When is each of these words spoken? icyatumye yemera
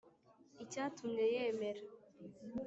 icyatumye 0.63 1.23
yemera 1.35 1.81